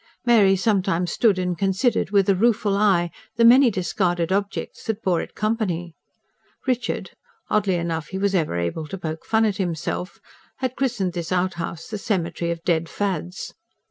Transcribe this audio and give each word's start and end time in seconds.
Mary 0.25 0.55
sometimes 0.55 1.11
stood 1.11 1.37
and 1.37 1.59
considered, 1.59 2.09
with 2.09 2.27
a 2.27 2.33
rueful 2.33 2.75
eye, 2.75 3.11
the 3.35 3.45
many 3.45 3.69
discarded 3.69 4.31
objects 4.31 4.83
that 4.85 5.03
bore 5.03 5.21
it 5.21 5.35
company. 5.35 5.93
Richard 6.65 7.11
oddly 7.51 7.75
enough 7.75 8.07
he 8.07 8.17
was 8.17 8.33
ever 8.33 8.57
able 8.57 8.87
to 8.87 8.97
poke 8.97 9.23
fun 9.23 9.45
at 9.45 9.57
himself 9.57 10.19
had 10.57 10.75
christened 10.75 11.13
this 11.13 11.31
outhouse 11.31 11.87
"the 11.87 11.99
cemetery 11.99 12.49
of 12.49 12.63
dead 12.63 12.89
fads." 12.89 13.53